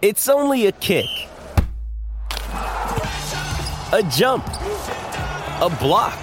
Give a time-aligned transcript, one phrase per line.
[0.00, 1.08] It's only a kick,
[2.52, 6.16] a jump, a block.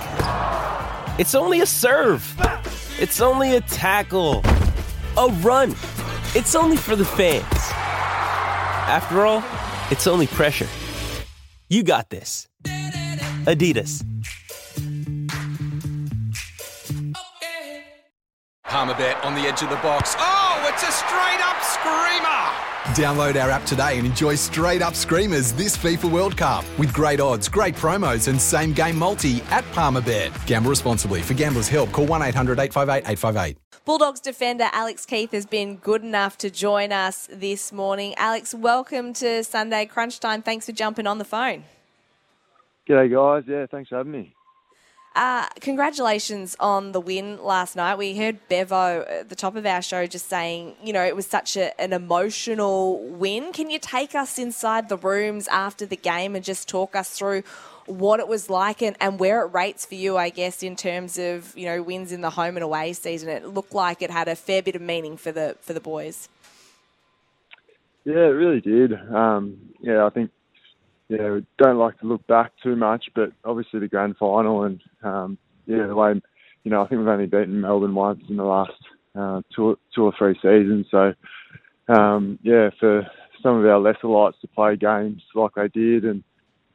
[1.19, 2.24] It's only a serve.
[2.98, 4.43] It's only a tackle,
[5.17, 5.72] a run.
[6.35, 7.43] It's only for the fans.
[8.88, 9.43] After all,
[9.92, 10.70] it's only pressure.
[11.68, 12.48] You got this.
[13.44, 14.05] Adidas.
[18.64, 20.16] Palmerbet on the edge of the box.
[20.18, 22.75] Oh, it's a straight up screamer!
[22.94, 27.20] Download our app today and enjoy straight up screamers this FIFA World Cup with great
[27.20, 30.32] odds, great promos, and same game multi at Palmerbet.
[30.46, 31.21] Gamble responsibly.
[31.21, 33.57] For gamblers' help, call 1 800 858 858.
[33.85, 38.13] Bulldogs defender Alex Keath has been good enough to join us this morning.
[38.17, 40.43] Alex, welcome to Sunday Crunch Time.
[40.43, 41.63] Thanks for jumping on the phone.
[42.88, 43.45] G'day, guys.
[43.48, 44.34] Yeah, thanks for having me.
[45.15, 47.97] Uh, congratulations on the win last night.
[47.97, 51.25] We heard Bevo at the top of our show just saying, you know, it was
[51.25, 53.53] such a, an emotional win.
[53.53, 57.43] Can you take us inside the rooms after the game and just talk us through
[57.85, 61.18] what it was like and, and where it rates for you, I guess, in terms
[61.18, 63.29] of, you know, wins in the home and away season?
[63.29, 66.28] It looked like it had a fair bit of meaning for the for the boys.
[68.03, 68.94] Yeah, it really did.
[68.94, 70.31] Um, yeah, I think
[71.09, 74.81] yeah, we don't like to look back too much, but obviously the grand final and
[75.03, 76.22] um, yeah, the way
[76.64, 78.72] you know, I think we've only beaten Melbourne once in the last
[79.16, 80.88] uh, two, two or three seasons.
[80.89, 81.14] So
[81.88, 83.08] um, yeah, for
[83.44, 86.23] some of our lesser lights to play games like they did and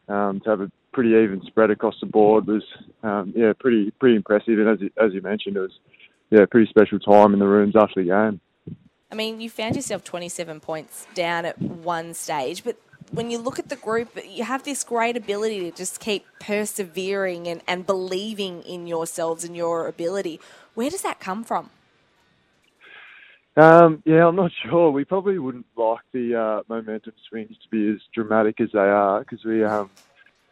[0.09, 2.63] um, to have a pretty even spread across the board was
[3.03, 4.59] um, yeah pretty pretty impressive.
[4.59, 5.79] And as you, as you mentioned, it was
[6.31, 8.41] yeah pretty special time in the rooms after the game.
[9.13, 12.77] I mean, you found yourself 27 points down at one stage, but
[13.11, 17.49] when you look at the group, you have this great ability to just keep persevering
[17.49, 20.41] and, and believing in yourselves and your ability.
[20.75, 21.71] Where does that come from?
[23.57, 24.91] Um, yeah, I'm not sure.
[24.91, 29.21] We probably wouldn't like the uh, momentum swings to be as dramatic as they are
[29.21, 29.91] because we um,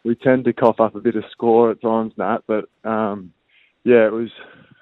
[0.03, 2.39] we tend to cough up a bit of score at times, Nat.
[2.45, 3.33] But um,
[3.83, 4.29] yeah, it was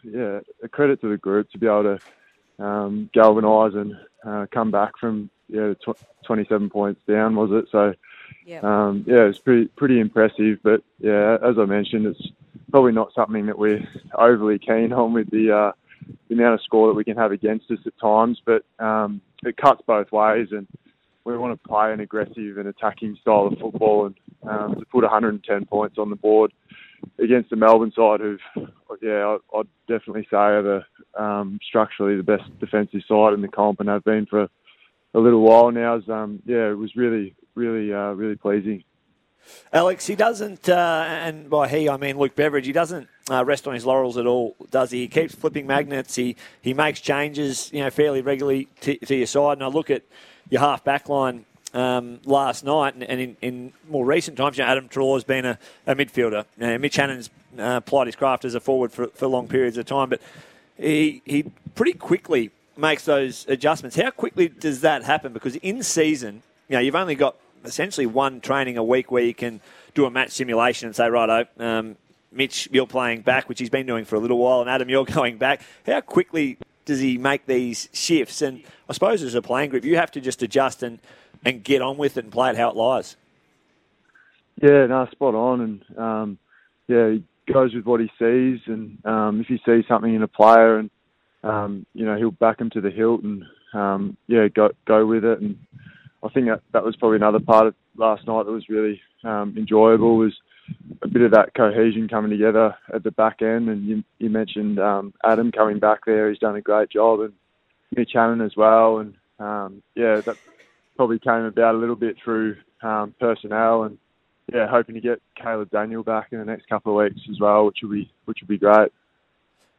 [0.03, 1.97] yeah a credit to the group to be able
[2.57, 3.93] to um, galvanise and
[4.25, 7.69] uh, come back from yeah, tw- 27 points down, was it?
[7.72, 7.94] So,
[8.46, 10.59] yeah, um, yeah, it's pretty pretty impressive.
[10.63, 12.28] But yeah, as I mentioned, it's
[12.72, 13.88] probably not something that we're
[14.18, 15.72] overly keen on with the uh,
[16.28, 18.41] the amount of score that we can have against us at times.
[18.46, 20.68] But um, it cuts both ways, and
[21.24, 24.16] we want to play an aggressive and attacking style of football, and
[24.50, 26.52] um, to put 110 points on the board
[27.19, 28.68] against the Melbourne side, who've
[29.02, 33.79] yeah, I'd definitely say are the um, structurally the best defensive side in the comp
[33.79, 34.47] and have been for
[35.13, 35.95] a little while now.
[35.95, 38.84] Is, um, yeah, it was really, really, uh, really pleasing.
[39.72, 42.66] Alex, he doesn't, uh, and by he I mean Luke Beveridge.
[42.66, 45.00] He doesn't uh, rest on his laurels at all, does he?
[45.00, 46.16] He keeps flipping magnets.
[46.16, 49.53] He he makes changes, you know, fairly regularly to, to your side.
[49.53, 50.03] And I look at
[50.50, 54.63] your half back line um, last night, and, and in, in, more recent times, you
[54.63, 56.46] know, Adam Treloar's been a, a midfielder.
[56.57, 59.78] You know, Mitch Hannan's uh, plied his craft as a forward for, for long periods
[59.78, 60.22] of time, but
[60.78, 63.95] he he pretty quickly makes those adjustments.
[63.95, 65.33] How quickly does that happen?
[65.33, 69.33] Because in season, you know, you've only got essentially one training a week where you
[69.33, 69.61] can
[69.93, 71.95] do a match simulation and say, righto, um,
[72.31, 75.05] Mitch, you're playing back, which he's been doing for a little while, and Adam, you're
[75.19, 75.61] going back.
[75.85, 78.41] How quickly does he make these shifts?
[78.41, 80.99] And I suppose as a playing group, you have to just adjust and,
[81.45, 83.16] and get on with it and play it how it lies.
[84.61, 85.61] Yeah, no, spot on.
[85.61, 86.37] And um,
[86.87, 88.59] yeah, he goes with what he sees.
[88.66, 90.89] And um, if he sees something in a player and
[91.43, 93.43] um, you know, he'll back him to the hilt and
[93.73, 95.39] um, yeah, go go with it.
[95.39, 95.57] And
[96.23, 99.55] I think that that was probably another part of last night that was really um,
[99.57, 100.33] enjoyable was
[101.01, 103.69] a bit of that cohesion coming together at the back end.
[103.69, 107.33] And you, you mentioned um, Adam coming back there; he's done a great job, and
[107.95, 108.99] Mitch Hannan as well.
[108.99, 110.37] And um, yeah, that
[110.95, 113.97] probably came about a little bit through um, personnel and
[114.53, 117.65] yeah, hoping to get Caleb Daniel back in the next couple of weeks as well,
[117.65, 118.91] which will be which will be great.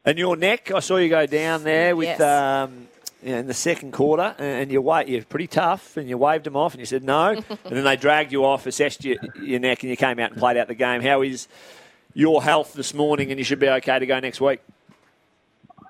[0.09, 2.19] And your neck, I saw you go down there with Yes.
[2.19, 2.87] um,
[3.21, 6.45] you know, in the second quarter, and you wa- you're pretty tough, and you waved
[6.45, 9.59] them off, and you said no, and then they dragged you off, assessed your, your
[9.59, 11.03] neck, and you came out and played out the game.
[11.03, 11.47] How is
[12.15, 14.61] your health this morning, and you should be okay to go next week?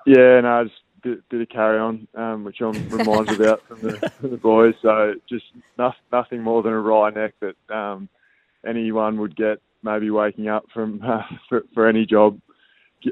[0.04, 3.80] Yeah, no, just a bit, bit of carry on, um, which I'm reminded about from
[3.80, 4.74] the, from the boys.
[4.82, 5.46] So just
[5.78, 8.10] no, nothing more than a wry neck that um,
[8.66, 12.38] anyone would get maybe waking up from uh, for, for any job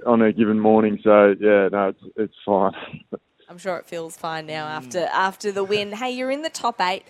[0.06, 0.98] on a given morning.
[1.02, 2.72] So yeah, no, it's it's fine.
[3.48, 5.92] I'm sure it feels fine now after after the win.
[5.92, 7.04] Hey, you're in the top eight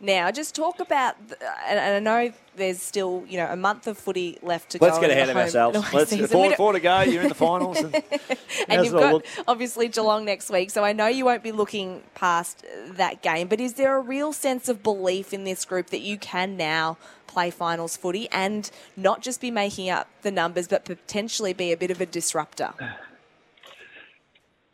[0.00, 0.32] now.
[0.32, 1.14] Just talk about,
[1.68, 4.86] and, and I know there's still you know a month of footy left to go.
[4.86, 5.78] Let's get ahead of ourselves.
[5.92, 6.26] Let's season.
[6.26, 7.02] four, four to go.
[7.02, 7.78] You're in the finals.
[7.78, 7.94] And,
[8.68, 9.26] and you've got look?
[9.46, 13.46] obviously Geelong next week, so I know you won't be looking past that game.
[13.46, 16.98] But is there a real sense of belief in this group that you can now
[17.36, 21.76] play finals footy and not just be making up the numbers, but potentially be a
[21.76, 22.72] bit of a disruptor?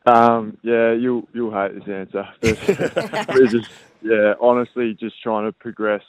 [0.07, 2.29] Um, yeah, you'll you'll hate this answer.
[3.51, 3.69] Just
[4.03, 6.03] yeah, honestly, just trying to progress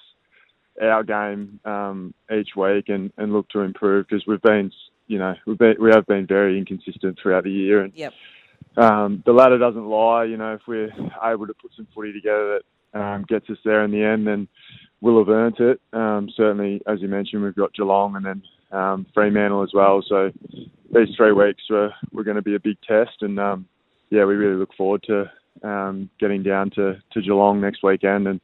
[0.81, 4.71] our game um, each week and, and look to improve because we've been
[5.07, 8.13] you know we've been, we have been very inconsistent throughout the year and Yep.
[8.77, 10.23] um, the ladder doesn't lie.
[10.23, 10.89] You know, if we're
[11.23, 12.59] able to put some footy together
[12.93, 14.47] that um, gets us there in the end, then
[15.03, 15.81] we'll have earned it.
[15.91, 18.41] Um, certainly, as you mentioned, we've got Geelong and then
[18.71, 20.01] um, Fremantle as well.
[20.07, 20.31] So
[20.93, 23.67] these three weeks were, were going to be a big test, and um,
[24.09, 25.29] yeah, we really look forward to
[25.61, 28.41] um, getting down to, to Geelong next weekend and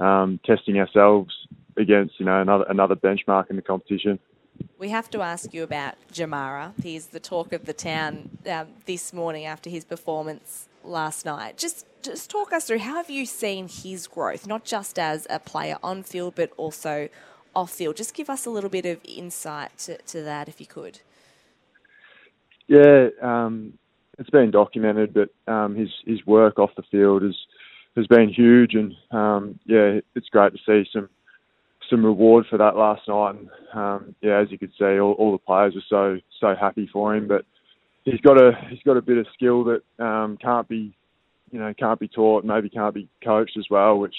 [0.00, 1.32] um, testing ourselves
[1.76, 4.18] against you know another another benchmark in the competition.
[4.78, 6.72] We have to ask you about Jamarra.
[6.82, 11.56] He's the talk of the town um, this morning after his performance last night.
[11.56, 15.38] Just, just talk us through how have you seen his growth, not just as a
[15.38, 17.08] player on field, but also
[17.54, 17.96] off field.
[17.96, 21.00] Just give us a little bit of insight to, to that, if you could.
[22.66, 23.74] Yeah, um,
[24.18, 27.36] it's been documented, but um, his his work off the field has
[27.96, 31.08] has been huge, and um, yeah, it's great to see some
[31.88, 33.34] some reward for that last night.
[33.36, 36.88] And um, yeah, as you could see, all, all the players are so so happy
[36.92, 37.26] for him.
[37.26, 37.44] But
[38.04, 40.94] he's got a he's got a bit of skill that um, can't be
[41.50, 43.98] you know can't be taught, maybe can't be coached as well.
[43.98, 44.16] Which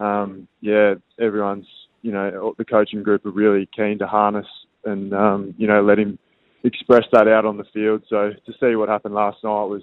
[0.00, 1.66] um, yeah, everyone's
[2.02, 4.46] you know the coaching group are really keen to harness
[4.84, 6.18] and um, you know let him
[6.62, 8.02] express that out on the field.
[8.08, 9.82] So to see what happened last night was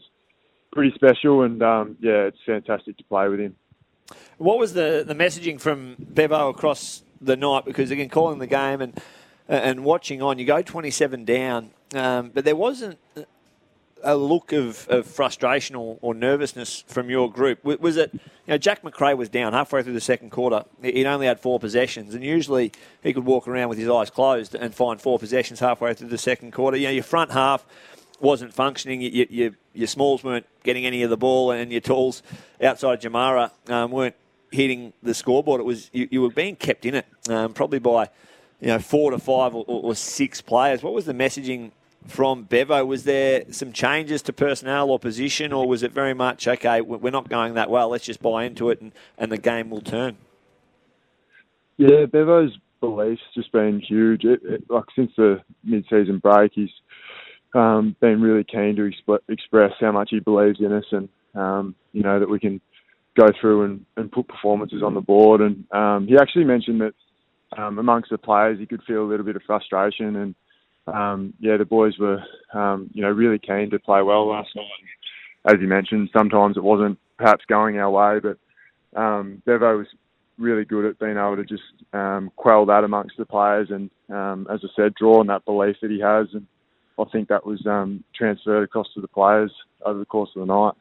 [0.72, 3.56] pretty special, and um, yeah, it's fantastic to play with him.
[4.38, 7.66] what was the, the messaging from Bevo across the night?
[7.66, 9.00] Because again, calling the game and
[9.48, 12.98] and watching on, you go 27 down, um, but there wasn't
[14.04, 17.64] a look of, of frustration or, or nervousness from your group.
[17.64, 20.64] Was it, you know, Jack Macrae was down halfway through the second quarter.
[20.82, 22.72] He- He'd only had four possessions, and usually
[23.04, 26.18] he could walk around with his eyes closed and find four possessions halfway through the
[26.18, 26.78] second quarter.
[26.78, 27.66] You know, your front half
[28.20, 29.02] wasn't functioning.
[29.02, 32.22] You, you, your smalls weren't getting any of the ball, and your talls
[32.62, 34.16] outside Jamarra um, weren't
[34.52, 35.62] hitting the scoreboard.
[35.62, 38.10] It was you, you were being kept in it, um, probably by
[38.60, 40.84] you know four to five or, or six players.
[40.84, 41.72] What was the messaging
[42.06, 42.86] from Bevo?
[42.86, 46.82] Was there some changes to personnel or position, or was it very much okay?
[46.82, 47.90] we- We're not going that well.
[47.90, 50.18] Let's just buy into it, and, and the game will turn.
[51.78, 54.24] Yeah, Bevo's beliefs just been huge.
[54.24, 56.70] It, it, like since the mid-season break, he's
[57.54, 61.76] um, been really keen to exp- express how much he believes in us, and um,
[61.94, 62.62] you know that we can
[63.20, 65.42] go through and, and put performances on the board.
[65.42, 66.94] And um, he actually mentioned that
[67.58, 70.16] um, amongst the players, he could feel a little bit of frustration.
[70.16, 70.36] And
[70.88, 72.24] um, yeah, the boys were
[72.54, 74.66] um, you know really keen to play well last night.
[75.46, 79.88] As you mentioned, sometimes it wasn't perhaps going our way, but um, Bevo was
[80.38, 81.64] really good at being able to just
[81.94, 85.78] um, quell that amongst the players, and um, as I said, draw on that belief
[85.82, 86.46] that he has, and
[87.00, 89.52] I think that was um, transferred across to the players
[89.86, 90.74] over the course of the night.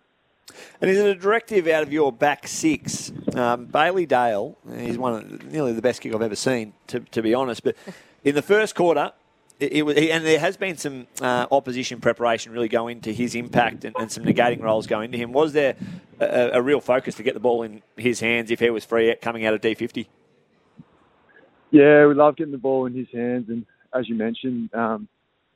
[0.81, 3.13] And is it a directive out of your back six?
[3.35, 7.23] Um, Bailey Dale, he's one of nearly the best kick I've ever seen, to, to
[7.23, 7.63] be honest.
[7.63, 7.77] But
[8.25, 9.13] in the first quarter,
[9.61, 13.85] it, was, and there has been some uh, opposition preparation really go into his impact
[13.85, 15.33] and, and some negating roles go into him.
[15.33, 15.77] Was there
[16.19, 19.15] a, a real focus to get the ball in his hands if he was free
[19.21, 20.07] coming out of D50?
[21.71, 23.65] Yeah, we love getting the ball in his hands, and
[23.95, 25.09] as you mentioned, um,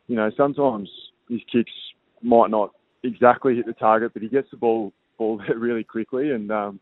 [0.07, 0.89] you know sometimes
[1.29, 1.73] his kicks
[2.23, 2.71] might not
[3.03, 6.79] exactly hit the target, but he gets the ball ball there really quickly, and um,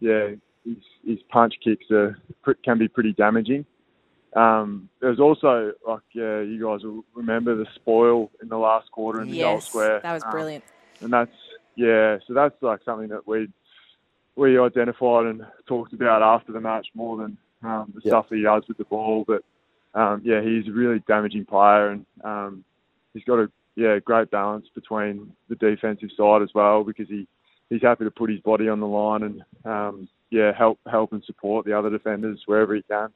[0.00, 0.30] yeah,
[0.64, 2.18] his, his punch kicks are
[2.64, 3.64] can be pretty damaging.
[4.34, 9.20] Um, there's also like yeah, you guys will remember the spoil in the last quarter
[9.22, 10.00] in the goal Yes, square.
[10.02, 10.64] that was Um, brilliant.
[11.00, 11.30] and that's
[11.76, 12.18] yeah.
[12.26, 13.48] So that's like something that we
[14.36, 18.10] we identified and talked about after the match more than um, the Yep.
[18.10, 19.24] stuff that he does with the ball.
[19.26, 19.44] But
[19.94, 22.64] um, yeah, he's a really damaging player, and um,
[23.12, 27.28] he's got a yeah great balance between the defensive side as well because he
[27.70, 31.22] he's happy to put his body on the line and um, yeah help help and
[31.24, 33.10] support the other defenders wherever he can.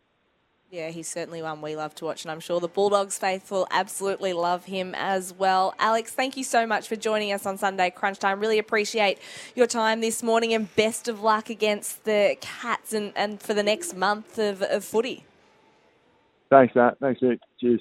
[0.71, 4.35] Yeah, he's certainly one we love to watch, and I'm sure the Bulldogs faithful absolutely
[4.35, 5.75] love him as well.
[5.79, 8.39] Alex, thank you so much for joining us on Sunday Crunch Time.
[8.39, 9.19] Really appreciate
[9.55, 13.63] your time this morning, and best of luck against the Cats and, and for the
[13.63, 15.25] next month of, of footy.
[16.51, 16.99] Thanks, Matt.
[17.01, 17.41] Thanks, Nick.
[17.59, 17.81] Cheers.